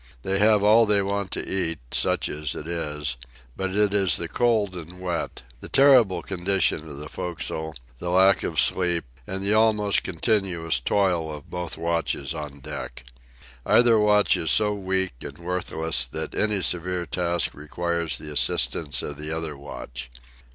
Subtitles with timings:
[0.23, 3.17] They have all they want to eat, such as it is,
[3.55, 8.41] but it is the cold and wet, the terrible condition of the forecastle, the lack
[8.41, 13.03] of sleep, and the almost continuous toil of both watches on deck.
[13.63, 19.17] Either watch is so weak and worthless that any severe task requires the assistance of
[19.17, 20.09] the other watch.